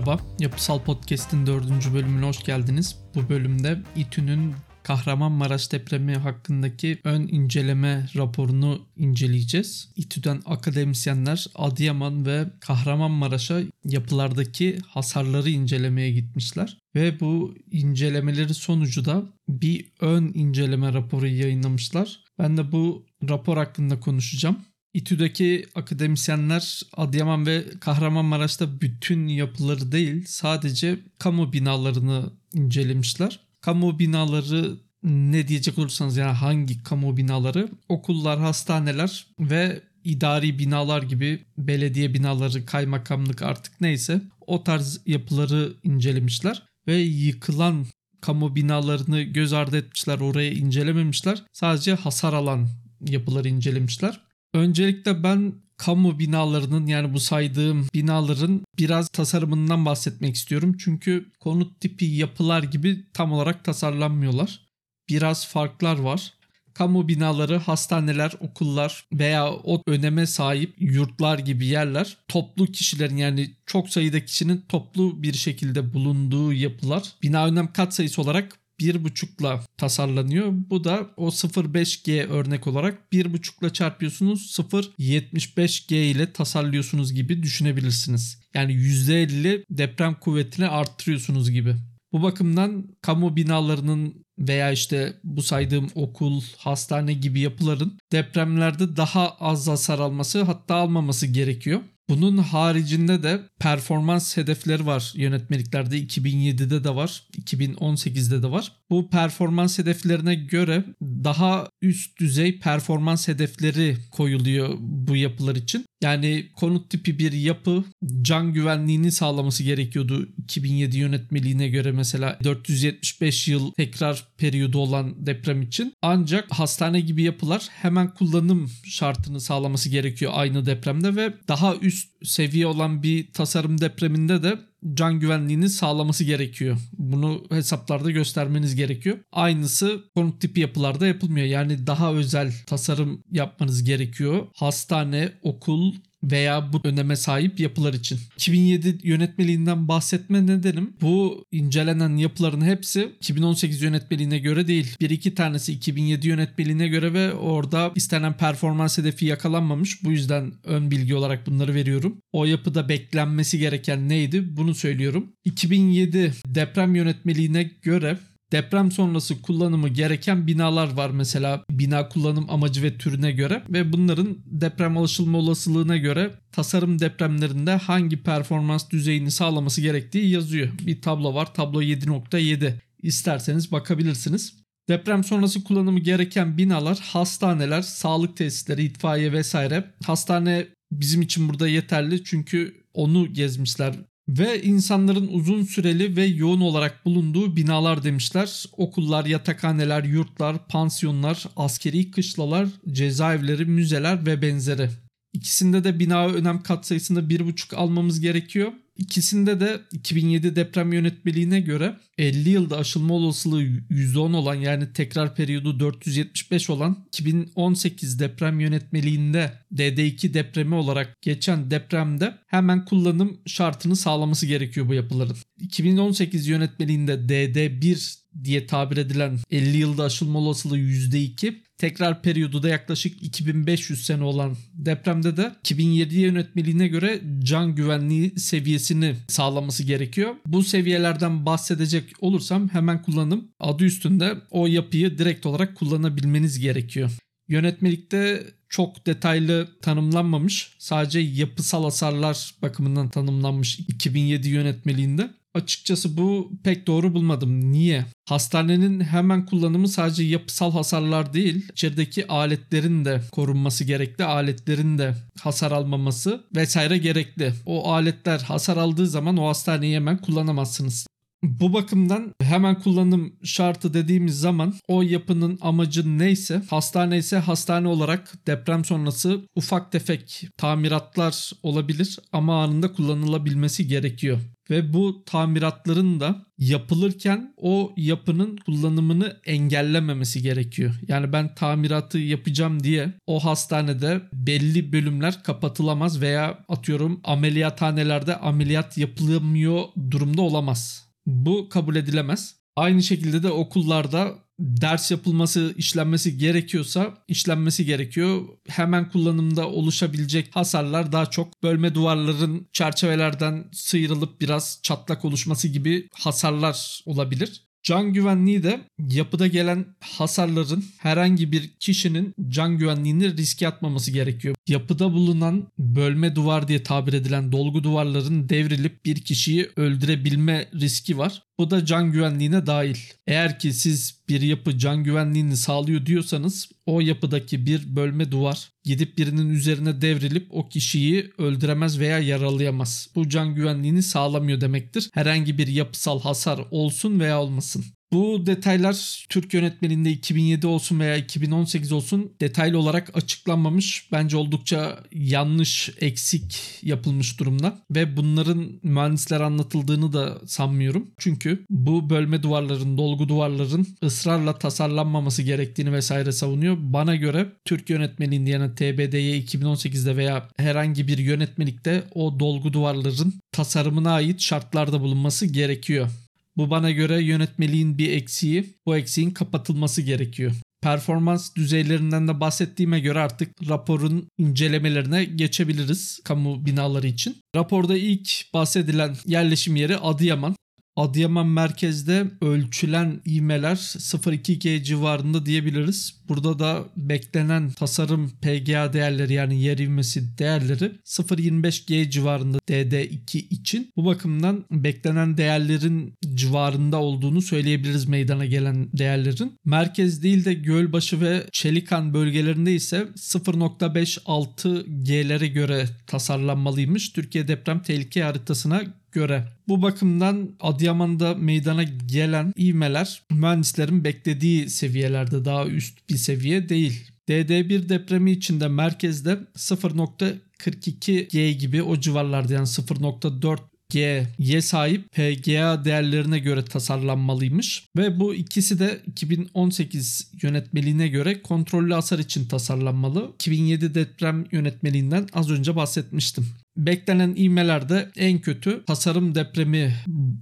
Merhaba, 0.00 0.22
Yapısal 0.38 0.82
Podcast'in 0.82 1.46
dördüncü 1.46 1.94
bölümüne 1.94 2.26
hoş 2.26 2.44
geldiniz. 2.44 2.96
Bu 3.14 3.28
bölümde 3.28 3.78
İTÜ'nün 3.96 4.54
Kahramanmaraş 4.82 5.72
depremi 5.72 6.16
hakkındaki 6.16 6.98
ön 7.04 7.28
inceleme 7.28 8.06
raporunu 8.16 8.88
inceleyeceğiz. 8.96 9.92
İTÜ'den 9.96 10.42
akademisyenler 10.46 11.46
Adıyaman 11.54 12.26
ve 12.26 12.44
Kahramanmaraş'a 12.60 13.60
yapılardaki 13.84 14.78
hasarları 14.88 15.50
incelemeye 15.50 16.10
gitmişler. 16.10 16.78
Ve 16.94 17.20
bu 17.20 17.54
incelemeleri 17.70 18.54
sonucu 18.54 19.04
da 19.04 19.22
bir 19.48 19.92
ön 20.00 20.30
inceleme 20.34 20.92
raporu 20.92 21.26
yayınlamışlar. 21.26 22.20
Ben 22.38 22.56
de 22.56 22.72
bu 22.72 23.06
rapor 23.28 23.56
hakkında 23.56 24.00
konuşacağım. 24.00 24.56
İTÜ'deki 24.94 25.66
akademisyenler 25.74 26.82
Adıyaman 26.96 27.46
ve 27.46 27.64
Kahramanmaraş'ta 27.80 28.80
bütün 28.80 29.26
yapıları 29.26 29.92
değil 29.92 30.24
sadece 30.26 30.98
kamu 31.18 31.52
binalarını 31.52 32.30
incelemişler. 32.54 33.40
Kamu 33.60 33.98
binaları 33.98 34.76
ne 35.02 35.48
diyecek 35.48 35.78
olursanız 35.78 36.16
yani 36.16 36.32
hangi 36.32 36.82
kamu 36.82 37.16
binaları? 37.16 37.68
Okullar, 37.88 38.38
hastaneler 38.38 39.26
ve 39.40 39.82
idari 40.04 40.58
binalar 40.58 41.02
gibi 41.02 41.44
belediye 41.58 42.14
binaları, 42.14 42.66
kaymakamlık 42.66 43.42
artık 43.42 43.80
neyse 43.80 44.22
o 44.46 44.64
tarz 44.64 45.00
yapıları 45.06 45.72
incelemişler 45.84 46.62
ve 46.86 46.96
yıkılan 46.96 47.86
kamu 48.20 48.56
binalarını 48.56 49.22
göz 49.22 49.52
ardı 49.52 49.76
etmişler, 49.76 50.20
oraya 50.20 50.52
incelememişler. 50.52 51.42
Sadece 51.52 51.94
hasar 51.94 52.32
alan 52.32 52.68
yapıları 53.08 53.48
incelemişler. 53.48 54.20
Öncelikle 54.54 55.22
ben 55.22 55.52
kamu 55.76 56.18
binalarının 56.18 56.86
yani 56.86 57.14
bu 57.14 57.20
saydığım 57.20 57.86
binaların 57.94 58.64
biraz 58.78 59.08
tasarımından 59.08 59.86
bahsetmek 59.86 60.34
istiyorum. 60.34 60.76
Çünkü 60.78 61.32
konut 61.40 61.80
tipi 61.80 62.04
yapılar 62.04 62.62
gibi 62.62 63.06
tam 63.12 63.32
olarak 63.32 63.64
tasarlanmıyorlar. 63.64 64.60
Biraz 65.08 65.46
farklar 65.46 65.98
var. 65.98 66.32
Kamu 66.74 67.08
binaları, 67.08 67.56
hastaneler, 67.56 68.32
okullar 68.40 69.06
veya 69.12 69.52
o 69.52 69.82
öneme 69.86 70.26
sahip 70.26 70.74
yurtlar 70.78 71.38
gibi 71.38 71.66
yerler 71.66 72.16
toplu 72.28 72.66
kişilerin 72.66 73.16
yani 73.16 73.50
çok 73.66 73.88
sayıda 73.88 74.24
kişinin 74.24 74.64
toplu 74.68 75.22
bir 75.22 75.32
şekilde 75.32 75.94
bulunduğu 75.94 76.52
yapılar. 76.52 77.12
Bina 77.22 77.46
önem 77.46 77.72
kat 77.72 77.94
sayısı 77.94 78.22
olarak 78.22 78.59
1.5'la 78.80 79.64
tasarlanıyor. 79.76 80.52
Bu 80.52 80.84
da 80.84 81.10
o 81.16 81.28
0.5G 81.28 82.26
örnek 82.26 82.66
olarak 82.66 82.98
1.5'la 83.12 83.72
çarpıyorsunuz 83.72 84.58
0.75G 84.58 85.94
ile 85.94 86.32
tasarlıyorsunuz 86.32 87.12
gibi 87.12 87.42
düşünebilirsiniz. 87.42 88.40
Yani 88.54 88.72
%50 88.72 89.64
deprem 89.70 90.14
kuvvetini 90.14 90.68
arttırıyorsunuz 90.68 91.50
gibi. 91.50 91.76
Bu 92.12 92.22
bakımdan 92.22 92.84
kamu 93.02 93.36
binalarının 93.36 94.24
veya 94.38 94.70
işte 94.72 95.16
bu 95.24 95.42
saydığım 95.42 95.88
okul, 95.94 96.42
hastane 96.56 97.12
gibi 97.12 97.40
yapıların 97.40 97.98
depremlerde 98.12 98.96
daha 98.96 99.30
az 99.30 99.68
hasar 99.68 99.98
alması 99.98 100.42
hatta 100.42 100.74
almaması 100.74 101.26
gerekiyor. 101.26 101.80
Bunun 102.10 102.38
haricinde 102.38 103.22
de 103.22 103.40
performans 103.58 104.36
hedefleri 104.36 104.86
var 104.86 105.12
yönetmeliklerde 105.14 105.98
2007'de 105.98 106.84
de 106.84 106.94
var 106.94 107.22
2018'de 107.38 108.42
de 108.42 108.50
var. 108.50 108.72
Bu 108.90 109.10
performans 109.10 109.78
hedeflerine 109.78 110.34
göre 110.34 110.84
daha 111.02 111.68
üst 111.82 112.20
düzey 112.20 112.58
performans 112.58 113.28
hedefleri 113.28 113.96
koyuluyor 114.10 114.76
bu 114.80 115.16
yapılar 115.16 115.56
için. 115.56 115.84
Yani 116.00 116.48
konut 116.56 116.90
tipi 116.90 117.18
bir 117.18 117.32
yapı 117.32 117.84
can 118.22 118.52
güvenliğini 118.52 119.12
sağlaması 119.12 119.62
gerekiyordu 119.62 120.28
2007 120.38 120.98
yönetmeliğine 120.98 121.68
göre 121.68 121.92
mesela 121.92 122.38
475 122.44 123.48
yıl 123.48 123.72
tekrar 123.72 124.24
periyodu 124.38 124.78
olan 124.78 125.26
deprem 125.26 125.62
için. 125.62 125.94
Ancak 126.02 126.52
hastane 126.52 127.00
gibi 127.00 127.22
yapılar 127.22 127.68
hemen 127.70 128.14
kullanım 128.14 128.70
şartını 128.84 129.40
sağlaması 129.40 129.88
gerekiyor 129.88 130.32
aynı 130.34 130.66
depremde 130.66 131.16
ve 131.16 131.34
daha 131.48 131.76
üst 131.76 132.26
seviye 132.26 132.66
olan 132.66 133.02
bir 133.02 133.32
tasarım 133.32 133.80
depreminde 133.80 134.42
de 134.42 134.69
can 134.94 135.20
güvenliğini 135.20 135.68
sağlaması 135.68 136.24
gerekiyor. 136.24 136.76
Bunu 136.92 137.44
hesaplarda 137.50 138.10
göstermeniz 138.10 138.74
gerekiyor. 138.74 139.18
Aynısı 139.32 140.04
konut 140.14 140.40
tipi 140.40 140.60
yapılarda 140.60 141.06
yapılmıyor. 141.06 141.46
Yani 141.46 141.86
daha 141.86 142.12
özel 142.12 142.52
tasarım 142.66 143.24
yapmanız 143.30 143.84
gerekiyor. 143.84 144.46
Hastane, 144.56 145.32
okul, 145.42 145.94
veya 146.22 146.72
bu 146.72 146.80
öneme 146.84 147.16
sahip 147.16 147.60
yapılar 147.60 147.94
için. 147.94 148.18
2007 148.36 148.98
yönetmeliğinden 149.02 149.88
bahsetme 149.88 150.46
nedenim 150.46 150.92
bu 151.00 151.44
incelenen 151.52 152.16
yapıların 152.16 152.60
hepsi 152.60 153.12
2018 153.20 153.82
yönetmeliğine 153.82 154.38
göre 154.38 154.68
değil. 154.68 154.96
Bir 155.00 155.10
iki 155.10 155.34
tanesi 155.34 155.72
2007 155.72 156.28
yönetmeliğine 156.28 156.88
göre 156.88 157.12
ve 157.12 157.34
orada 157.34 157.92
istenen 157.94 158.36
performans 158.36 158.98
hedefi 158.98 159.26
yakalanmamış. 159.26 160.04
Bu 160.04 160.10
yüzden 160.10 160.52
ön 160.64 160.90
bilgi 160.90 161.14
olarak 161.14 161.46
bunları 161.46 161.74
veriyorum. 161.74 162.22
O 162.32 162.44
yapıda 162.44 162.88
beklenmesi 162.88 163.58
gereken 163.58 164.08
neydi? 164.08 164.56
Bunu 164.56 164.74
söylüyorum. 164.74 165.32
2007 165.44 166.32
deprem 166.46 166.94
yönetmeliğine 166.94 167.62
göre 167.62 168.18
deprem 168.52 168.92
sonrası 168.92 169.42
kullanımı 169.42 169.88
gereken 169.88 170.46
binalar 170.46 170.92
var 170.92 171.10
mesela 171.10 171.64
bina 171.70 172.08
kullanım 172.08 172.50
amacı 172.50 172.82
ve 172.82 172.98
türüne 172.98 173.32
göre 173.32 173.62
ve 173.68 173.92
bunların 173.92 174.38
deprem 174.46 174.96
alışılma 174.96 175.38
olasılığına 175.38 175.96
göre 175.96 176.30
tasarım 176.52 176.98
depremlerinde 176.98 177.70
hangi 177.74 178.22
performans 178.22 178.90
düzeyini 178.90 179.30
sağlaması 179.30 179.80
gerektiği 179.80 180.30
yazıyor. 180.30 180.68
Bir 180.86 181.02
tablo 181.02 181.34
var 181.34 181.54
tablo 181.54 181.82
7.7 181.82 182.74
isterseniz 183.02 183.72
bakabilirsiniz. 183.72 184.60
Deprem 184.88 185.24
sonrası 185.24 185.64
kullanımı 185.64 186.00
gereken 186.00 186.58
binalar 186.58 186.98
hastaneler, 186.98 187.82
sağlık 187.82 188.36
tesisleri, 188.36 188.84
itfaiye 188.84 189.32
vesaire. 189.32 189.90
Hastane 190.04 190.66
bizim 190.92 191.22
için 191.22 191.48
burada 191.48 191.68
yeterli 191.68 192.24
çünkü 192.24 192.84
onu 192.94 193.32
gezmişler 193.32 193.94
ve 194.28 194.62
insanların 194.62 195.28
uzun 195.28 195.62
süreli 195.62 196.16
ve 196.16 196.24
yoğun 196.24 196.60
olarak 196.60 197.04
bulunduğu 197.04 197.56
binalar 197.56 198.04
demişler. 198.04 198.64
Okullar, 198.76 199.24
yatakhaneler, 199.24 200.04
yurtlar, 200.04 200.68
pansiyonlar, 200.68 201.46
askeri 201.56 202.10
kışlalar, 202.10 202.68
cezaevleri, 202.90 203.64
müzeler 203.64 204.26
ve 204.26 204.42
benzeri. 204.42 204.90
İkisinde 205.32 205.84
de 205.84 205.98
bina 205.98 206.26
önem 206.26 206.62
katsayısında 206.62 207.20
1.5 207.20 207.76
almamız 207.76 208.20
gerekiyor. 208.20 208.72
İkisinde 209.00 209.60
de 209.60 209.80
2007 209.92 210.56
deprem 210.56 210.92
yönetmeliğine 210.92 211.60
göre 211.60 211.96
50 212.18 212.50
yılda 212.50 212.78
aşılma 212.78 213.14
olasılığı 213.14 213.62
%10 213.62 214.36
olan 214.36 214.54
yani 214.54 214.92
tekrar 214.92 215.34
periyodu 215.34 215.80
475 215.80 216.70
olan 216.70 217.04
2018 217.08 218.20
deprem 218.20 218.60
yönetmeliğinde 218.60 219.52
DD2 219.74 220.34
depremi 220.34 220.74
olarak 220.74 221.22
geçen 221.22 221.70
depremde 221.70 222.34
hemen 222.46 222.84
kullanım 222.84 223.40
şartını 223.46 223.96
sağlaması 223.96 224.46
gerekiyor 224.46 224.88
bu 224.88 224.94
yapıların. 224.94 225.36
2018 225.60 226.46
yönetmeliğinde 226.46 227.14
DD1 227.14 228.20
diye 228.44 228.66
tabir 228.66 228.96
edilen 228.96 229.38
50 229.50 229.76
yılda 229.76 230.04
aşılma 230.04 230.38
olasılığı 230.38 230.78
%2 230.78 231.54
tekrar 231.78 232.22
periyodu 232.22 232.62
da 232.62 232.68
yaklaşık 232.68 233.22
2500 233.22 234.06
sene 234.06 234.24
olan 234.24 234.56
depremde 234.74 235.36
de 235.36 235.52
2007 235.60 236.18
yönetmeliğine 236.18 236.88
göre 236.88 237.20
can 237.42 237.74
güvenliği 237.74 238.38
seviyesini 238.38 239.16
sağlaması 239.28 239.82
gerekiyor. 239.82 240.34
Bu 240.46 240.62
seviyelerden 240.62 241.46
bahsedecek 241.46 242.12
olursam 242.20 242.68
hemen 242.68 243.02
kullanım 243.02 243.48
adı 243.60 243.84
üstünde 243.84 244.34
o 244.50 244.66
yapıyı 244.66 245.18
direkt 245.18 245.46
olarak 245.46 245.76
kullanabilmeniz 245.76 246.58
gerekiyor. 246.58 247.10
Yönetmelikte 247.48 248.46
çok 248.68 249.06
detaylı 249.06 249.68
tanımlanmamış. 249.82 250.76
Sadece 250.78 251.20
yapısal 251.20 251.84
hasarlar 251.84 252.54
bakımından 252.62 253.08
tanımlanmış 253.08 253.78
2007 253.78 254.48
yönetmeliğinde. 254.48 255.30
Açıkçası 255.54 256.16
bu 256.16 256.52
pek 256.64 256.86
doğru 256.86 257.14
bulmadım. 257.14 257.72
Niye? 257.72 258.06
Hastanenin 258.28 259.00
hemen 259.00 259.46
kullanımı 259.46 259.88
sadece 259.88 260.22
yapısal 260.22 260.72
hasarlar 260.72 261.32
değil, 261.32 261.68
içerideki 261.72 262.28
aletlerin 262.28 263.04
de 263.04 263.20
korunması 263.32 263.84
gerekli, 263.84 264.24
aletlerin 264.24 264.98
de 264.98 265.14
hasar 265.40 265.72
almaması 265.72 266.44
vesaire 266.56 266.98
gerekli. 266.98 267.52
O 267.66 267.92
aletler 267.92 268.38
hasar 268.38 268.76
aldığı 268.76 269.06
zaman 269.06 269.36
o 269.36 269.48
hastaneyi 269.48 269.96
hemen 269.96 270.18
kullanamazsınız. 270.18 271.06
Bu 271.42 271.72
bakımdan 271.72 272.32
hemen 272.42 272.78
kullanım 272.80 273.32
şartı 273.44 273.94
dediğimiz 273.94 274.40
zaman 274.40 274.74
o 274.88 275.02
yapının 275.02 275.58
amacı 275.60 276.18
neyse 276.18 276.62
hastane 276.70 277.18
ise 277.18 277.38
hastane 277.38 277.88
olarak 277.88 278.46
deprem 278.46 278.84
sonrası 278.84 279.40
ufak 279.54 279.92
tefek 279.92 280.48
tamiratlar 280.56 281.52
olabilir 281.62 282.18
ama 282.32 282.62
anında 282.64 282.92
kullanılabilmesi 282.92 283.88
gerekiyor. 283.88 284.40
Ve 284.70 284.92
bu 284.92 285.24
tamiratların 285.24 286.20
da 286.20 286.46
yapılırken 286.58 287.54
o 287.56 287.92
yapının 287.96 288.56
kullanımını 288.56 289.40
engellememesi 289.46 290.42
gerekiyor. 290.42 290.94
Yani 291.08 291.32
ben 291.32 291.54
tamiratı 291.54 292.18
yapacağım 292.18 292.82
diye 292.82 293.12
o 293.26 293.44
hastanede 293.44 294.20
belli 294.32 294.92
bölümler 294.92 295.42
kapatılamaz 295.42 296.20
veya 296.20 296.64
atıyorum 296.68 297.20
ameliyathanelerde 297.24 298.36
ameliyat 298.36 298.98
yapılamıyor 298.98 299.82
durumda 300.10 300.42
olamaz. 300.42 301.10
Bu 301.26 301.68
kabul 301.68 301.96
edilemez. 301.96 302.56
Aynı 302.76 303.02
şekilde 303.02 303.42
de 303.42 303.50
okullarda 303.50 304.34
ders 304.60 305.10
yapılması, 305.10 305.74
işlenmesi 305.76 306.38
gerekiyorsa 306.38 307.14
işlenmesi 307.28 307.84
gerekiyor. 307.84 308.40
Hemen 308.68 309.08
kullanımda 309.08 309.68
oluşabilecek 309.68 310.56
hasarlar 310.56 311.12
daha 311.12 311.26
çok 311.26 311.62
bölme 311.62 311.94
duvarların 311.94 312.68
çerçevelerden 312.72 313.64
sıyrılıp 313.72 314.40
biraz 314.40 314.80
çatlak 314.82 315.24
oluşması 315.24 315.68
gibi 315.68 316.08
hasarlar 316.14 317.02
olabilir. 317.06 317.70
Can 317.82 318.12
güvenliği 318.12 318.62
de 318.62 318.80
yapıda 318.98 319.46
gelen 319.46 319.86
hasarların 320.00 320.84
herhangi 320.98 321.52
bir 321.52 321.70
kişinin 321.80 322.34
can 322.48 322.78
güvenliğini 322.78 323.36
riske 323.36 323.68
atmaması 323.68 324.10
gerekiyor. 324.10 324.54
Yapıda 324.68 325.12
bulunan 325.12 325.68
bölme 325.78 326.36
duvar 326.36 326.68
diye 326.68 326.82
tabir 326.82 327.12
edilen 327.12 327.52
dolgu 327.52 327.84
duvarların 327.84 328.48
devrilip 328.48 329.04
bir 329.04 329.20
kişiyi 329.20 329.70
öldürebilme 329.76 330.68
riski 330.80 331.18
var. 331.18 331.42
Bu 331.60 331.70
da 331.70 331.84
can 331.84 332.12
güvenliğine 332.12 332.66
dahil. 332.66 332.96
Eğer 333.26 333.58
ki 333.58 333.72
siz 333.72 334.20
bir 334.28 334.40
yapı 334.40 334.78
can 334.78 335.04
güvenliğini 335.04 335.56
sağlıyor 335.56 336.06
diyorsanız 336.06 336.68
o 336.86 337.00
yapıdaki 337.00 337.66
bir 337.66 337.96
bölme 337.96 338.30
duvar 338.30 338.68
gidip 338.84 339.18
birinin 339.18 339.50
üzerine 339.50 340.02
devrilip 340.02 340.46
o 340.50 340.68
kişiyi 340.68 341.32
öldüremez 341.38 342.00
veya 342.00 342.18
yaralayamaz. 342.18 343.08
Bu 343.14 343.28
can 343.28 343.54
güvenliğini 343.54 344.02
sağlamıyor 344.02 344.60
demektir. 344.60 345.10
Herhangi 345.14 345.58
bir 345.58 345.66
yapısal 345.66 346.20
hasar 346.20 346.60
olsun 346.70 347.20
veya 347.20 347.42
olmasın. 347.42 347.84
Bu 348.12 348.46
detaylar 348.46 349.26
Türk 349.28 349.54
yönetmeninde 349.54 350.10
2007 350.10 350.66
olsun 350.66 351.00
veya 351.00 351.16
2018 351.16 351.92
olsun 351.92 352.32
detaylı 352.40 352.78
olarak 352.78 353.16
açıklanmamış. 353.16 354.08
Bence 354.12 354.36
oldukça 354.36 354.98
yanlış, 355.12 355.90
eksik 356.00 356.78
yapılmış 356.82 357.40
durumda. 357.40 357.78
Ve 357.90 358.16
bunların 358.16 358.80
mühendisler 358.82 359.40
anlatıldığını 359.40 360.12
da 360.12 360.38
sanmıyorum. 360.46 361.10
Çünkü 361.18 361.64
bu 361.70 362.10
bölme 362.10 362.42
duvarların, 362.42 362.98
dolgu 362.98 363.28
duvarların 363.28 363.86
ısrarla 364.04 364.58
tasarlanmaması 364.58 365.42
gerektiğini 365.42 365.92
vesaire 365.92 366.32
savunuyor. 366.32 366.76
Bana 366.80 367.16
göre 367.16 367.46
Türk 367.64 367.90
yönetmenliğinde 367.90 368.50
yani 368.50 368.74
TBD'ye 368.74 369.40
2018'de 369.40 370.16
veya 370.16 370.48
herhangi 370.56 371.08
bir 371.08 371.18
yönetmelikte 371.18 372.04
o 372.14 372.40
dolgu 372.40 372.72
duvarların 372.72 373.34
tasarımına 373.52 374.12
ait 374.12 374.40
şartlarda 374.40 375.00
bulunması 375.00 375.46
gerekiyor. 375.46 376.08
Bu 376.56 376.70
bana 376.70 376.90
göre 376.90 377.22
yönetmeliğin 377.22 377.98
bir 377.98 378.12
eksiği. 378.12 378.74
Bu 378.86 378.96
eksiğin 378.96 379.30
kapatılması 379.30 380.02
gerekiyor. 380.02 380.52
Performans 380.82 381.54
düzeylerinden 381.56 382.28
de 382.28 382.40
bahsettiğime 382.40 383.00
göre 383.00 383.18
artık 383.18 383.68
raporun 383.68 384.28
incelemelerine 384.38 385.24
geçebiliriz 385.24 386.20
kamu 386.24 386.66
binaları 386.66 387.06
için. 387.06 387.36
Raporda 387.56 387.96
ilk 387.96 388.30
bahsedilen 388.54 389.16
yerleşim 389.26 389.76
yeri 389.76 389.96
Adıyaman. 389.96 390.54
Adıyaman 391.00 391.46
merkezde 391.46 392.26
ölçülen 392.40 393.20
ivmeler 393.26 393.76
0.2G 393.76 394.82
civarında 394.82 395.46
diyebiliriz. 395.46 396.20
Burada 396.28 396.58
da 396.58 396.84
beklenen 396.96 397.70
tasarım 397.70 398.30
PGA 398.30 398.92
değerleri 398.92 399.32
yani 399.32 399.62
yer 399.62 399.78
ivmesi 399.78 400.38
değerleri 400.38 400.92
0.25G 401.04 402.10
civarında 402.10 402.58
DD2 402.58 403.38
için. 403.38 403.92
Bu 403.96 404.04
bakımdan 404.04 404.64
beklenen 404.70 405.36
değerlerin 405.36 406.14
civarında 406.34 406.96
olduğunu 406.96 407.42
söyleyebiliriz 407.42 408.08
meydana 408.08 408.46
gelen 408.46 408.88
değerlerin. 408.92 409.52
Merkez 409.64 410.22
değil 410.22 410.44
de 410.44 410.54
Gölbaşı 410.54 411.20
ve 411.20 411.46
Çelikan 411.52 412.14
bölgelerinde 412.14 412.74
ise 412.74 413.08
0.56 413.16 415.04
G'lere 415.04 415.48
göre 415.48 415.86
tasarlanmalıymış. 416.06 417.08
Türkiye 417.08 417.48
deprem 417.48 417.82
tehlike 417.82 418.22
haritasına 418.22 418.82
göre. 419.12 419.44
Bu 419.68 419.82
bakımdan 419.82 420.50
Adıyaman'da 420.60 421.34
meydana 421.34 421.82
gelen 422.06 422.52
ivmeler 422.58 423.22
mühendislerin 423.30 424.04
beklediği 424.04 424.70
seviyelerde 424.70 425.44
daha 425.44 425.66
üst 425.66 426.08
bir 426.08 426.16
seviye 426.16 426.68
değil. 426.68 427.10
DD1 427.28 427.88
depremi 427.88 428.30
içinde 428.30 428.68
merkezde 428.68 429.38
0.42G 429.56 431.50
gibi 431.50 431.82
o 431.82 432.00
civarlarda 432.00 432.54
yani 432.54 432.66
0.4 432.66 433.58
G'ye 433.90 434.62
sahip 434.62 435.12
PGA 435.12 435.84
değerlerine 435.84 436.38
göre 436.38 436.64
tasarlanmalıymış 436.64 437.84
ve 437.96 438.20
bu 438.20 438.34
ikisi 438.34 438.78
de 438.78 439.00
2018 439.06 440.30
yönetmeliğine 440.42 441.08
göre 441.08 441.42
kontrollü 441.42 441.94
hasar 441.94 442.18
için 442.18 442.48
tasarlanmalı. 442.48 443.30
2007 443.34 443.94
deprem 443.94 444.44
yönetmeliğinden 444.52 445.28
az 445.32 445.50
önce 445.50 445.76
bahsetmiştim. 445.76 446.46
Beklenen 446.86 447.34
ivmelerde 447.34 448.10
en 448.16 448.38
kötü 448.38 448.84
tasarım 448.84 449.34
depremi 449.34 449.94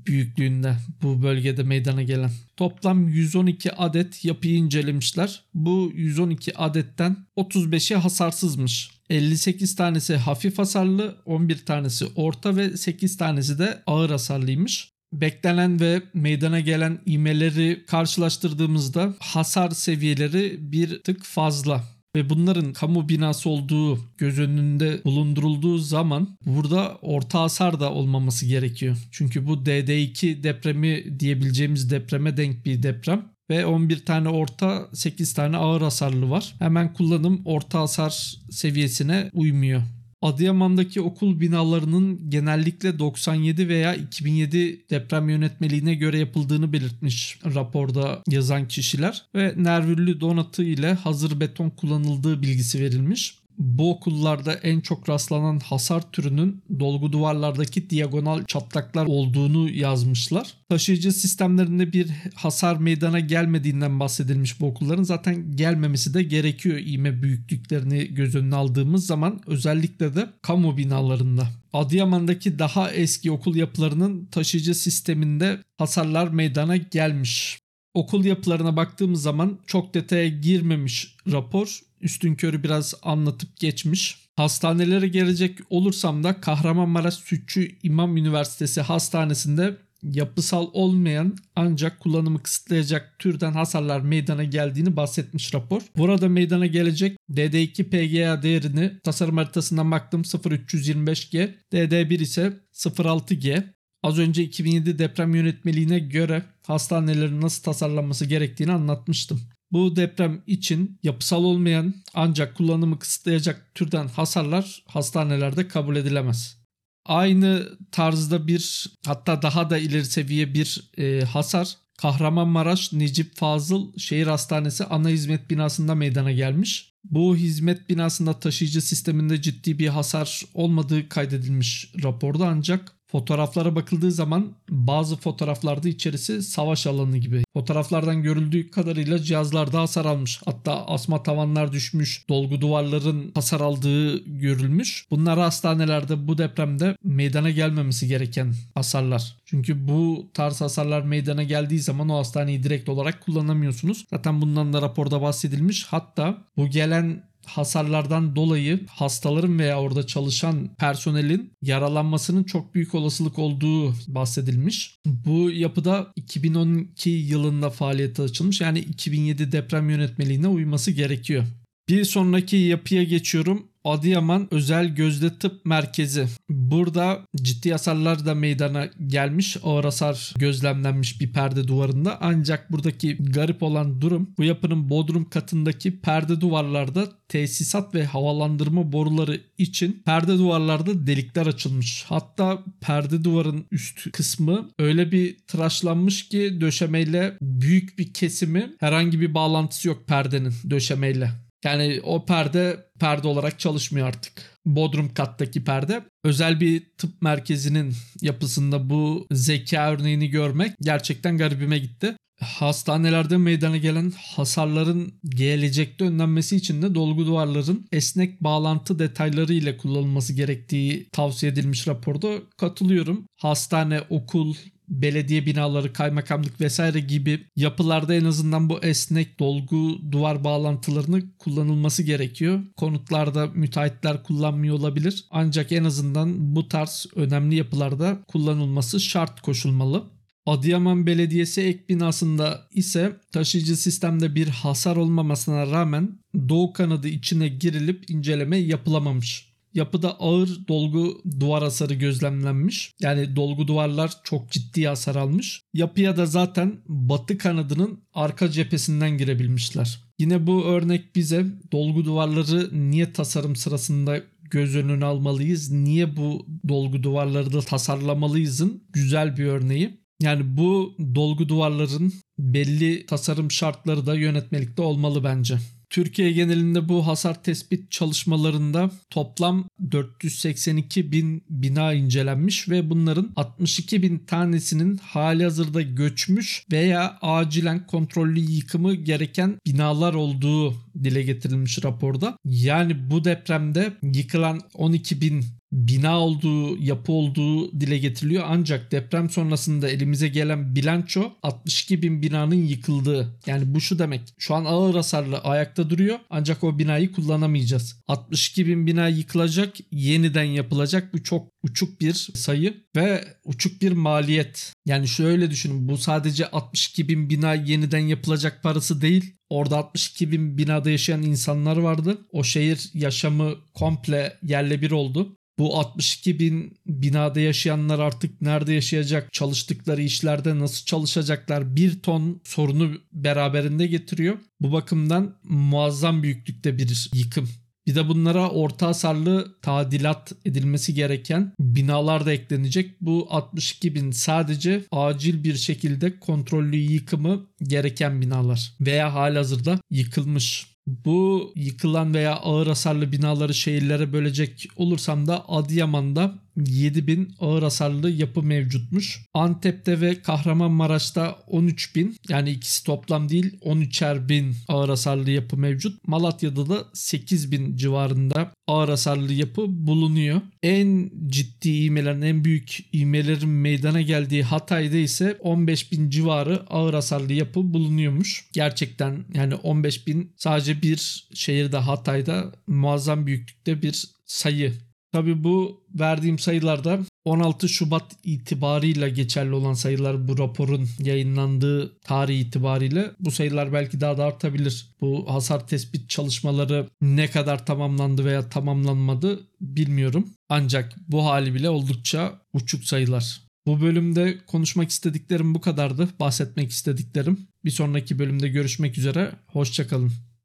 büyüklüğünde 0.06 0.76
bu 1.02 1.22
bölgede 1.22 1.62
meydana 1.62 2.02
gelen. 2.02 2.30
Toplam 2.56 3.08
112 3.08 3.72
adet 3.72 4.24
yapıyı 4.24 4.54
incelemişler. 4.54 5.44
Bu 5.54 5.90
112 5.94 6.58
adetten 6.58 7.16
35'i 7.36 7.96
hasarsızmış. 7.96 8.90
58 9.10 9.76
tanesi 9.76 10.16
hafif 10.16 10.58
hasarlı, 10.58 11.16
11 11.24 11.58
tanesi 11.66 12.06
orta 12.16 12.56
ve 12.56 12.76
8 12.76 13.16
tanesi 13.16 13.58
de 13.58 13.82
ağır 13.86 14.10
hasarlıymış 14.10 14.92
beklenen 15.12 15.80
ve 15.80 16.02
meydana 16.14 16.60
gelen 16.60 16.98
imeleri 17.06 17.84
karşılaştırdığımızda 17.86 19.14
hasar 19.18 19.70
seviyeleri 19.70 20.56
bir 20.72 21.02
tık 21.02 21.24
fazla 21.24 21.84
ve 22.16 22.30
bunların 22.30 22.72
kamu 22.72 23.08
binası 23.08 23.50
olduğu 23.50 23.98
göz 24.18 24.38
önünde 24.38 25.04
bulundurulduğu 25.04 25.78
zaman 25.78 26.28
burada 26.46 26.98
orta 27.02 27.40
hasar 27.40 27.80
da 27.80 27.92
olmaması 27.92 28.46
gerekiyor. 28.46 28.96
Çünkü 29.10 29.46
bu 29.46 29.54
DD2 29.54 30.42
depremi 30.42 31.20
diyebileceğimiz 31.20 31.90
depreme 31.90 32.36
denk 32.36 32.66
bir 32.66 32.82
deprem 32.82 33.32
ve 33.50 33.66
11 33.66 34.04
tane 34.04 34.28
orta 34.28 34.88
8 34.92 35.34
tane 35.34 35.56
ağır 35.56 35.82
hasarlı 35.82 36.30
var. 36.30 36.54
Hemen 36.58 36.92
kullanım 36.92 37.42
orta 37.44 37.80
hasar 37.80 38.36
seviyesine 38.50 39.30
uymuyor. 39.32 39.82
Adıyaman'daki 40.22 41.00
okul 41.00 41.40
binalarının 41.40 42.30
genellikle 42.30 42.98
97 42.98 43.68
veya 43.68 43.94
2007 43.94 44.90
deprem 44.90 45.28
yönetmeliğine 45.28 45.94
göre 45.94 46.18
yapıldığını 46.18 46.72
belirtmiş 46.72 47.38
raporda 47.54 48.22
yazan 48.28 48.68
kişiler 48.68 49.26
ve 49.34 49.54
nervüllü 49.56 50.20
donatı 50.20 50.64
ile 50.64 50.92
hazır 50.92 51.40
beton 51.40 51.70
kullanıldığı 51.70 52.42
bilgisi 52.42 52.80
verilmiş 52.80 53.37
bu 53.58 53.90
okullarda 53.90 54.54
en 54.54 54.80
çok 54.80 55.08
rastlanan 55.08 55.58
hasar 55.58 56.12
türünün 56.12 56.62
dolgu 56.80 57.12
duvarlardaki 57.12 57.90
diagonal 57.90 58.44
çatlaklar 58.44 59.06
olduğunu 59.06 59.70
yazmışlar. 59.70 60.54
Taşıyıcı 60.68 61.12
sistemlerinde 61.12 61.92
bir 61.92 62.10
hasar 62.34 62.76
meydana 62.76 63.20
gelmediğinden 63.20 64.00
bahsedilmiş 64.00 64.60
bu 64.60 64.66
okulların 64.66 65.02
zaten 65.02 65.56
gelmemesi 65.56 66.14
de 66.14 66.22
gerekiyor 66.22 66.78
iğme 66.84 67.22
büyüklüklerini 67.22 68.14
göz 68.14 68.34
önüne 68.34 68.54
aldığımız 68.54 69.06
zaman 69.06 69.40
özellikle 69.46 70.14
de 70.14 70.28
kamu 70.42 70.76
binalarında. 70.76 71.48
Adıyaman'daki 71.72 72.58
daha 72.58 72.92
eski 72.92 73.30
okul 73.30 73.56
yapılarının 73.56 74.26
taşıyıcı 74.26 74.74
sisteminde 74.74 75.58
hasarlar 75.78 76.28
meydana 76.28 76.76
gelmiş. 76.76 77.58
Okul 77.94 78.24
yapılarına 78.24 78.76
baktığımız 78.76 79.22
zaman 79.22 79.58
çok 79.66 79.94
detaya 79.94 80.28
girmemiş 80.28 81.16
rapor 81.32 81.87
üstün 82.00 82.34
körü 82.34 82.62
biraz 82.62 82.94
anlatıp 83.02 83.56
geçmiş. 83.56 84.28
Hastanelere 84.36 85.08
gelecek 85.08 85.58
olursam 85.70 86.24
da 86.24 86.40
Kahramanmaraş 86.40 87.14
Sütçü 87.14 87.70
İmam 87.82 88.16
Üniversitesi 88.16 88.80
Hastanesi'nde 88.80 89.76
yapısal 90.02 90.68
olmayan 90.72 91.36
ancak 91.56 92.00
kullanımı 92.00 92.42
kısıtlayacak 92.42 93.18
türden 93.18 93.52
hasarlar 93.52 94.00
meydana 94.00 94.44
geldiğini 94.44 94.96
bahsetmiş 94.96 95.54
rapor. 95.54 95.82
Burada 95.96 96.28
meydana 96.28 96.66
gelecek 96.66 97.18
DD2 97.30 97.84
PGA 97.84 98.42
değerini 98.42 99.00
tasarım 99.04 99.36
haritasından 99.36 99.90
baktım 99.90 100.22
0325G, 100.22 101.54
DD1 101.72 102.22
ise 102.22 102.52
06G. 102.74 103.62
Az 104.02 104.18
önce 104.18 104.42
2007 104.42 104.98
deprem 104.98 105.34
yönetmeliğine 105.34 105.98
göre 105.98 106.42
hastanelerin 106.66 107.40
nasıl 107.40 107.62
tasarlanması 107.62 108.24
gerektiğini 108.24 108.72
anlatmıştım. 108.72 109.40
Bu 109.72 109.96
deprem 109.96 110.42
için 110.46 110.98
yapısal 111.02 111.44
olmayan 111.44 111.94
ancak 112.14 112.56
kullanımı 112.56 112.98
kısıtlayacak 112.98 113.74
türden 113.74 114.08
hasarlar 114.08 114.82
hastanelerde 114.86 115.68
kabul 115.68 115.96
edilemez. 115.96 116.58
Aynı 117.06 117.78
tarzda 117.92 118.46
bir 118.46 118.86
hatta 119.06 119.42
daha 119.42 119.70
da 119.70 119.78
ileri 119.78 120.04
seviye 120.04 120.54
bir 120.54 120.90
e, 120.98 121.24
hasar 121.24 121.76
Kahramanmaraş 121.98 122.92
Necip 122.92 123.36
Fazıl 123.36 123.96
Şehir 123.96 124.26
Hastanesi 124.26 124.84
ana 124.84 125.08
hizmet 125.08 125.50
binasında 125.50 125.94
meydana 125.94 126.32
gelmiş. 126.32 126.92
Bu 127.04 127.36
hizmet 127.36 127.88
binasında 127.88 128.40
taşıyıcı 128.40 128.82
sisteminde 128.82 129.42
ciddi 129.42 129.78
bir 129.78 129.88
hasar 129.88 130.44
olmadığı 130.54 131.08
kaydedilmiş 131.08 131.92
raporda 132.02 132.48
ancak 132.48 132.97
Fotoğraflara 133.10 133.76
bakıldığı 133.76 134.12
zaman 134.12 134.52
bazı 134.70 135.16
fotoğraflarda 135.16 135.88
içerisi 135.88 136.42
savaş 136.42 136.86
alanı 136.86 137.16
gibi. 137.16 137.42
Fotoğraflardan 137.54 138.22
görüldüğü 138.22 138.70
kadarıyla 138.70 139.18
cihazlarda 139.18 139.80
hasar 139.80 140.04
almış. 140.04 140.40
Hatta 140.44 140.86
asma 140.86 141.22
tavanlar 141.22 141.72
düşmüş, 141.72 142.28
dolgu 142.28 142.60
duvarların 142.60 143.32
hasar 143.34 143.60
aldığı 143.60 144.24
görülmüş. 144.24 145.06
Bunlar 145.10 145.38
hastanelerde 145.38 146.28
bu 146.28 146.38
depremde 146.38 146.96
meydana 147.04 147.50
gelmemesi 147.50 148.08
gereken 148.08 148.54
hasarlar. 148.74 149.36
Çünkü 149.44 149.88
bu 149.88 150.26
tarz 150.34 150.60
hasarlar 150.60 151.02
meydana 151.02 151.42
geldiği 151.42 151.80
zaman 151.80 152.08
o 152.08 152.18
hastaneyi 152.18 152.62
direkt 152.62 152.88
olarak 152.88 153.20
kullanamıyorsunuz. 153.20 154.04
Zaten 154.10 154.40
bundan 154.40 154.72
da 154.72 154.82
raporda 154.82 155.22
bahsedilmiş. 155.22 155.84
Hatta 155.84 156.38
bu 156.56 156.66
gelen 156.66 157.27
hasarlardan 157.48 158.36
dolayı 158.36 158.86
hastaların 158.86 159.58
veya 159.58 159.80
orada 159.80 160.06
çalışan 160.06 160.68
personelin 160.78 161.52
yaralanmasının 161.62 162.44
çok 162.44 162.74
büyük 162.74 162.94
olasılık 162.94 163.38
olduğu 163.38 163.94
bahsedilmiş. 164.08 164.98
Bu 165.06 165.50
yapıda 165.50 166.12
2012 166.16 167.10
yılında 167.10 167.70
faaliyete 167.70 168.22
açılmış. 168.22 168.60
Yani 168.60 168.78
2007 168.78 169.52
deprem 169.52 169.90
yönetmeliğine 169.90 170.48
uyması 170.48 170.90
gerekiyor. 170.90 171.44
Bir 171.88 172.04
sonraki 172.04 172.56
yapıya 172.56 173.02
geçiyorum. 173.02 173.66
Adıyaman 173.88 174.48
Özel 174.50 174.94
Gözde 174.94 175.38
Tıp 175.38 175.64
Merkezi. 175.64 176.26
Burada 176.48 177.24
ciddi 177.36 177.72
hasarlar 177.72 178.26
da 178.26 178.34
meydana 178.34 178.88
gelmiş. 179.06 179.56
Ağır 179.62 179.84
hasar 179.84 180.34
gözlemlenmiş 180.38 181.20
bir 181.20 181.32
perde 181.32 181.68
duvarında. 181.68 182.18
Ancak 182.20 182.72
buradaki 182.72 183.16
garip 183.16 183.62
olan 183.62 184.00
durum 184.00 184.30
bu 184.38 184.44
yapının 184.44 184.90
bodrum 184.90 185.30
katındaki 185.30 186.00
perde 186.00 186.40
duvarlarda 186.40 187.08
tesisat 187.28 187.94
ve 187.94 188.04
havalandırma 188.04 188.92
boruları 188.92 189.40
için 189.58 190.02
perde 190.04 190.38
duvarlarda 190.38 191.06
delikler 191.06 191.46
açılmış. 191.46 192.04
Hatta 192.08 192.64
perde 192.80 193.24
duvarın 193.24 193.66
üst 193.70 194.12
kısmı 194.12 194.70
öyle 194.78 195.12
bir 195.12 195.38
tıraşlanmış 195.38 196.28
ki 196.28 196.58
döşemeyle 196.60 197.36
büyük 197.42 197.98
bir 197.98 198.12
kesimi 198.12 198.76
herhangi 198.80 199.20
bir 199.20 199.34
bağlantısı 199.34 199.88
yok 199.88 200.06
perdenin 200.06 200.52
döşemeyle. 200.70 201.47
Yani 201.64 202.00
o 202.02 202.26
perde 202.26 202.88
perde 203.00 203.28
olarak 203.28 203.58
çalışmıyor 203.58 204.08
artık. 204.08 204.32
Bodrum 204.66 205.14
kattaki 205.14 205.64
perde. 205.64 206.02
Özel 206.24 206.60
bir 206.60 206.82
tıp 206.98 207.22
merkezinin 207.22 207.94
yapısında 208.22 208.90
bu 208.90 209.26
zeka 209.32 209.92
örneğini 209.92 210.28
görmek 210.28 210.72
gerçekten 210.80 211.38
garibime 211.38 211.78
gitti. 211.78 212.14
Hastanelerde 212.40 213.36
meydana 213.36 213.76
gelen 213.76 214.12
hasarların 214.16 215.12
gelecekte 215.24 216.04
önlenmesi 216.04 216.56
için 216.56 216.82
de 216.82 216.94
dolgu 216.94 217.26
duvarların 217.26 217.86
esnek 217.92 218.40
bağlantı 218.40 218.98
detayları 218.98 219.52
ile 219.52 219.76
kullanılması 219.76 220.32
gerektiği 220.32 221.08
tavsiye 221.12 221.52
edilmiş 221.52 221.88
raporda 221.88 222.38
katılıyorum. 222.56 223.24
Hastane, 223.36 224.00
okul, 224.10 224.54
belediye 224.88 225.46
binaları, 225.46 225.92
kaymakamlık 225.92 226.60
vesaire 226.60 227.00
gibi 227.00 227.46
yapılarda 227.56 228.14
en 228.14 228.24
azından 228.24 228.68
bu 228.68 228.78
esnek 228.82 229.40
dolgu 229.40 229.98
duvar 230.12 230.44
bağlantılarını 230.44 231.22
kullanılması 231.38 232.02
gerekiyor. 232.02 232.60
Konutlarda 232.76 233.46
müteahhitler 233.46 234.22
kullanmıyor 234.22 234.78
olabilir. 234.78 235.24
Ancak 235.30 235.72
en 235.72 235.84
azından 235.84 236.56
bu 236.56 236.68
tarz 236.68 237.06
önemli 237.14 237.54
yapılarda 237.54 238.18
kullanılması 238.28 239.00
şart 239.00 239.40
koşulmalı. 239.40 240.04
Adıyaman 240.46 241.06
Belediyesi 241.06 241.62
ek 241.62 241.84
binasında 241.88 242.66
ise 242.70 243.16
taşıyıcı 243.32 243.76
sistemde 243.76 244.34
bir 244.34 244.48
hasar 244.48 244.96
olmamasına 244.96 245.66
rağmen 245.66 246.18
doğu 246.48 246.72
kanadı 246.72 247.08
içine 247.08 247.48
girilip 247.48 248.10
inceleme 248.10 248.56
yapılamamış. 248.56 249.47
Yapıda 249.74 250.20
ağır 250.20 250.48
dolgu 250.68 251.22
duvar 251.40 251.62
hasarı 251.62 251.94
gözlemlenmiş. 251.94 252.92
Yani 253.00 253.36
dolgu 253.36 253.66
duvarlar 253.68 254.12
çok 254.24 254.50
ciddi 254.50 254.86
hasar 254.86 255.16
almış. 255.16 255.62
Yapıya 255.74 256.16
da 256.16 256.26
zaten 256.26 256.80
batı 256.88 257.38
kanadının 257.38 258.00
arka 258.14 258.50
cephesinden 258.50 259.18
girebilmişler. 259.18 260.00
Yine 260.18 260.46
bu 260.46 260.64
örnek 260.64 261.16
bize 261.16 261.46
dolgu 261.72 262.04
duvarları 262.04 262.90
niye 262.90 263.12
tasarım 263.12 263.56
sırasında 263.56 264.20
göz 264.50 264.76
önüne 264.76 265.04
almalıyız? 265.04 265.70
Niye 265.70 266.16
bu 266.16 266.46
dolgu 266.68 267.02
duvarları 267.02 267.52
da 267.52 267.60
tasarlamalıyızın 267.60 268.82
güzel 268.92 269.36
bir 269.36 269.44
örneği. 269.44 270.00
Yani 270.22 270.56
bu 270.56 270.94
dolgu 271.14 271.48
duvarların 271.48 272.12
belli 272.38 273.06
tasarım 273.06 273.50
şartları 273.50 274.06
da 274.06 274.14
yönetmelikte 274.14 274.82
olmalı 274.82 275.24
bence. 275.24 275.58
Türkiye 275.90 276.32
genelinde 276.32 276.88
bu 276.88 277.06
hasar 277.06 277.42
tespit 277.42 277.90
çalışmalarında 277.90 278.90
toplam 279.10 279.68
482 279.90 281.12
bin 281.12 281.42
bina 281.50 281.92
incelenmiş 281.92 282.68
ve 282.68 282.90
bunların 282.90 283.32
62 283.36 284.02
bin 284.02 284.18
tanesinin 284.18 284.96
hali 284.96 285.44
hazırda 285.44 285.82
göçmüş 285.82 286.64
veya 286.72 287.18
acilen 287.22 287.86
kontrollü 287.86 288.40
yıkımı 288.40 288.94
gereken 288.94 289.56
binalar 289.66 290.14
olduğu 290.14 290.74
dile 291.04 291.22
getirilmiş 291.22 291.84
raporda. 291.84 292.38
Yani 292.44 293.10
bu 293.10 293.24
depremde 293.24 293.92
yıkılan 294.02 294.60
12 294.74 295.20
bin 295.20 295.44
bina 295.72 296.20
olduğu, 296.20 296.82
yapı 296.82 297.12
olduğu 297.12 297.80
dile 297.80 297.98
getiriliyor. 297.98 298.44
Ancak 298.46 298.92
deprem 298.92 299.30
sonrasında 299.30 299.88
elimize 299.88 300.28
gelen 300.28 300.76
bilanço 300.76 301.32
62 301.42 302.02
bin 302.02 302.22
binanın 302.22 302.66
yıkıldığı. 302.66 303.38
Yani 303.46 303.74
bu 303.74 303.80
şu 303.80 303.98
demek. 303.98 304.20
Şu 304.38 304.54
an 304.54 304.64
ağır 304.64 304.94
hasarlı 304.94 305.38
ayakta 305.38 305.90
duruyor 305.90 306.18
ancak 306.30 306.64
o 306.64 306.78
binayı 306.78 307.12
kullanamayacağız. 307.12 308.00
62 308.08 308.66
bin 308.66 308.86
bina 308.86 309.08
yıkılacak, 309.08 309.76
yeniden 309.92 310.44
yapılacak. 310.44 311.14
Bu 311.14 311.22
çok 311.22 311.48
uçuk 311.62 312.00
bir 312.00 312.14
sayı 312.34 312.84
ve 312.96 313.24
uçuk 313.44 313.82
bir 313.82 313.92
maliyet. 313.92 314.72
Yani 314.86 315.08
şöyle 315.08 315.50
düşünün 315.50 315.88
bu 315.88 315.98
sadece 315.98 316.46
62 316.50 317.08
bin 317.08 317.30
bina 317.30 317.54
yeniden 317.54 317.98
yapılacak 317.98 318.62
parası 318.62 319.00
değil. 319.00 319.34
Orada 319.50 319.76
62 319.76 320.32
bin 320.32 320.58
binada 320.58 320.90
yaşayan 320.90 321.22
insanlar 321.22 321.76
vardı. 321.76 322.18
O 322.32 322.44
şehir 322.44 322.90
yaşamı 322.94 323.54
komple 323.74 324.38
yerle 324.42 324.82
bir 324.82 324.90
oldu. 324.90 325.37
Bu 325.58 325.78
62 325.78 326.38
bin 326.38 326.78
binada 326.86 327.40
yaşayanlar 327.40 327.98
artık 327.98 328.42
nerede 328.42 328.72
yaşayacak, 328.72 329.32
çalıştıkları 329.32 330.02
işlerde 330.02 330.58
nasıl 330.58 330.84
çalışacaklar 330.84 331.76
bir 331.76 332.02
ton 332.02 332.40
sorunu 332.44 332.90
beraberinde 333.12 333.86
getiriyor. 333.86 334.38
Bu 334.60 334.72
bakımdan 334.72 335.34
muazzam 335.44 336.22
büyüklükte 336.22 336.78
bir 336.78 337.10
yıkım. 337.14 337.48
Bir 337.88 337.94
de 337.94 338.08
bunlara 338.08 338.50
orta 338.50 338.86
hasarlı 338.86 339.60
tadilat 339.62 340.32
edilmesi 340.44 340.94
gereken 340.94 341.52
binalar 341.60 342.26
da 342.26 342.32
eklenecek. 342.32 343.00
Bu 343.00 343.26
62 343.30 343.94
bin 343.94 344.10
sadece 344.10 344.84
acil 344.92 345.44
bir 345.44 345.54
şekilde 345.54 346.18
kontrollü 346.18 346.76
yıkımı 346.76 347.46
gereken 347.62 348.20
binalar 348.20 348.72
veya 348.80 349.14
halihazırda 349.14 349.80
yıkılmış 349.90 350.66
bu 351.04 351.52
yıkılan 351.56 352.14
veya 352.14 352.36
ağır 352.36 352.66
hasarlı 352.66 353.12
binaları 353.12 353.54
şehirlere 353.54 354.12
bölecek 354.12 354.68
olursam 354.76 355.26
da 355.26 355.48
Adıyaman'da 355.48 356.34
7000 356.66 357.34
ağır 357.40 357.62
hasarlı 357.62 358.10
yapı 358.10 358.42
mevcutmuş. 358.42 359.24
Antep'te 359.34 360.00
ve 360.00 360.22
Kahramanmaraş'ta 360.22 361.38
13 361.46 361.96
bin 361.96 362.16
yani 362.28 362.50
ikisi 362.50 362.84
toplam 362.84 363.28
değil 363.28 363.58
13'er 363.60 364.28
bin 364.28 364.54
ağır 364.68 364.88
hasarlı 364.88 365.30
yapı 365.30 365.56
mevcut. 365.56 366.08
Malatya'da 366.08 366.68
da 366.68 366.84
8 366.92 367.52
bin 367.52 367.76
civarında 367.76 368.52
ağır 368.66 368.88
hasarlı 368.88 369.32
yapı 369.32 369.64
bulunuyor. 369.68 370.40
En 370.62 371.10
ciddi 371.26 371.70
ivmelerin 371.70 372.22
en 372.22 372.44
büyük 372.44 372.94
ivmelerin 372.94 373.48
meydana 373.48 374.02
geldiği 374.02 374.42
Hatay'da 374.42 374.96
ise 374.96 375.38
15 375.40 375.92
bin 375.92 376.10
civarı 376.10 376.62
ağır 376.70 376.94
hasarlı 376.94 377.32
yapı 377.32 377.74
bulunuyormuş. 377.74 378.48
Gerçekten 378.52 379.24
yani 379.34 379.54
15 379.54 380.06
bin 380.06 380.32
sadece 380.36 380.82
bir 380.82 381.28
şehirde 381.34 381.76
Hatay'da 381.76 382.52
muazzam 382.66 383.26
büyüklükte 383.26 383.82
bir 383.82 384.04
sayı 384.26 384.72
Tabi 385.12 385.44
bu 385.44 385.84
verdiğim 385.94 386.38
sayılarda 386.38 387.00
16 387.24 387.68
Şubat 387.68 388.16
itibarıyla 388.24 389.08
geçerli 389.08 389.54
olan 389.54 389.74
sayılar 389.74 390.28
bu 390.28 390.38
raporun 390.38 390.88
yayınlandığı 390.98 391.98
tarih 392.00 392.40
itibariyle 392.40 393.10
bu 393.20 393.30
sayılar 393.30 393.72
belki 393.72 394.00
daha 394.00 394.18
da 394.18 394.24
artabilir. 394.24 394.90
Bu 395.00 395.34
hasar 395.34 395.66
tespit 395.66 396.10
çalışmaları 396.10 396.86
ne 397.00 397.30
kadar 397.30 397.66
tamamlandı 397.66 398.24
veya 398.24 398.48
tamamlanmadı 398.48 399.40
bilmiyorum. 399.60 400.28
Ancak 400.48 400.94
bu 401.08 401.24
hali 401.24 401.54
bile 401.54 401.70
oldukça 401.70 402.40
uçuk 402.52 402.84
sayılar. 402.84 403.40
Bu 403.66 403.80
bölümde 403.80 404.38
konuşmak 404.46 404.90
istediklerim 404.90 405.54
bu 405.54 405.60
kadardı. 405.60 406.08
Bahsetmek 406.20 406.70
istediklerim. 406.70 407.48
Bir 407.64 407.70
sonraki 407.70 408.18
bölümde 408.18 408.48
görüşmek 408.48 408.98
üzere. 408.98 409.32
Hoşçakalın. 409.46 410.12